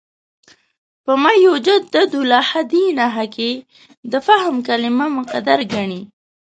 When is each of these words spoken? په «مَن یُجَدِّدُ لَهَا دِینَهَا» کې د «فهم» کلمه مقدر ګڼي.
په 1.03 1.11
«مَن 1.21 1.35
یُجَدِّدُ 1.47 2.13
لَهَا 2.31 2.61
دِینَهَا» 2.71 3.25
کې 3.35 3.51
د 4.11 4.13
«فهم» 4.27 4.55
کلمه 4.67 5.05
مقدر 5.17 5.59
ګڼي. 5.73 6.01